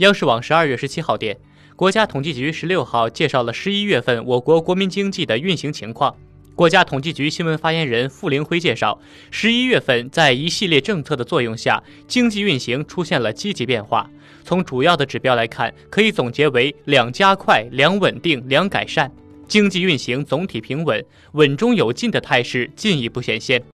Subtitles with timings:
[0.00, 1.38] 央视网十二月十七号电
[1.76, 6.12] 国家统计局十六号介绍了十一月份我国国民经济的运行情况。
[6.56, 14.10] 国家统计局新闻发言人傅凌辉介绍十一月份在一系列政策的作用下经济运行出现了积极变化
[14.42, 19.08] 从主要的指标来看可以总结为两加快两稳定两改善
[19.46, 21.04] 经济运行总体平稳
[21.34, 23.64] 稳中有进的态势进一步显现。